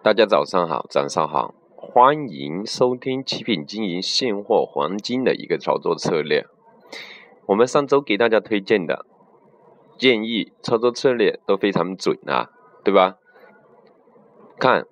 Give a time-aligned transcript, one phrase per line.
[0.00, 6.46] 大家早上好，早上好，欢迎收听七品经营现货黄金的一个操作策略。
[7.46, 9.04] 我们上周给大家推荐的
[9.98, 12.48] 建议操作策略都非常准啊，
[12.84, 13.16] 对吧？
[14.60, 14.86] 看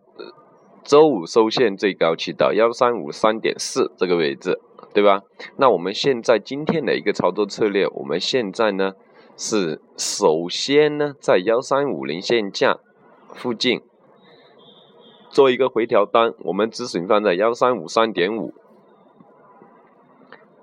[0.83, 4.59] 周五收线最高去到幺三五三点四这个位置，
[4.93, 5.23] 对吧？
[5.57, 8.95] 那我们现在今天的一个操作策略，我们现在呢
[9.37, 12.81] 是首先呢在幺三五零线价
[13.33, 13.83] 附近。
[15.31, 18.55] 做一个回调单，我们止损放在幺三五三点五，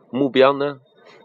[0.10, 0.80] 目标呢，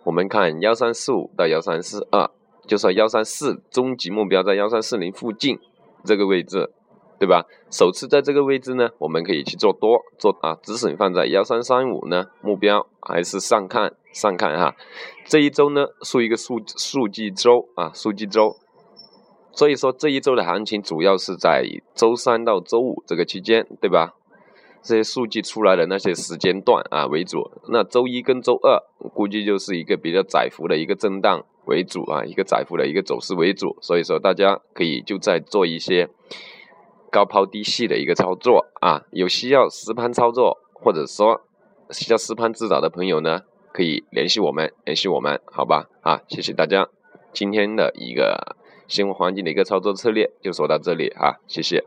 [0.04, 2.30] 我们看幺三四五到幺三四二，
[2.66, 5.58] 就是幺三四终极目标在幺三四零附近
[6.04, 6.70] 这个位置，
[7.18, 7.46] 对吧？
[7.70, 14.74] 首次在这个位置呢，我们可以去做多做啊，止损放在幺三三五呢，目标还是上看上看哈。
[15.24, 18.56] 这一周呢，数一个数数据周啊，数据周。
[19.58, 24.14] 所以说这一周的行情主要是在周三到周五这个期间，对吧？
[24.82, 27.50] 这些数据出来的那些时间段啊为主。
[27.68, 28.80] 那周一跟周二
[29.12, 33.76] 估计就是一个比较窄幅的一个震荡为主啊，一个窄幅的一个走势为主。
[33.80, 36.08] 所以说大家可以就在做一些
[37.10, 39.02] 高抛低吸的一个操作啊。
[39.10, 41.40] 有需要实盘操作或者说
[41.90, 43.40] 需要实盘指导的朋友呢，
[43.72, 45.88] 可以联系我们，联系我们，好吧？
[46.02, 46.86] 啊，谢谢大家
[47.32, 48.56] 今天的一个。
[48.88, 51.84] 新闻环境的一个操作策略就说到这里啊，谢谢。